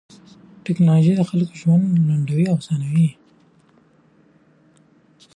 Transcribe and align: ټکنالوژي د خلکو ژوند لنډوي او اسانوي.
ټکنالوژي 0.65 1.13
د 1.17 1.21
خلکو 1.29 1.53
ژوند 1.61 1.83
لنډوي 2.07 2.45
او 2.51 2.57
اسانوي. 2.61 3.09